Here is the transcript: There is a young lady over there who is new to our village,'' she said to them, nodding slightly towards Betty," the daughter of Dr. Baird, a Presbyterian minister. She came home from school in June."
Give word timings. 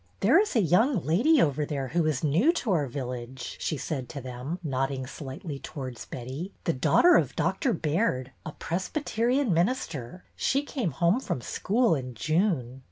There 0.21 0.39
is 0.39 0.55
a 0.55 0.61
young 0.61 1.05
lady 1.05 1.39
over 1.39 1.63
there 1.63 1.89
who 1.89 2.07
is 2.07 2.23
new 2.23 2.51
to 2.53 2.71
our 2.71 2.87
village,'' 2.87 3.57
she 3.59 3.77
said 3.77 4.09
to 4.09 4.19
them, 4.19 4.57
nodding 4.63 5.05
slightly 5.05 5.59
towards 5.59 6.07
Betty," 6.07 6.51
the 6.63 6.73
daughter 6.73 7.17
of 7.17 7.35
Dr. 7.35 7.71
Baird, 7.71 8.31
a 8.43 8.51
Presbyterian 8.53 9.53
minister. 9.53 10.23
She 10.35 10.63
came 10.63 10.89
home 10.89 11.19
from 11.19 11.39
school 11.39 11.93
in 11.93 12.15
June." 12.15 12.79